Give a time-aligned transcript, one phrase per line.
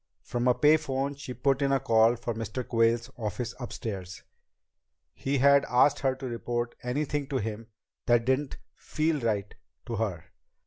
[0.23, 2.67] From a pay phone she put in a call for Mr.
[2.67, 4.23] Quayle's office upstairs.
[5.13, 7.67] He had asked her to report anything to him
[8.07, 9.53] that didn't "feel" right
[9.85, 10.25] to her.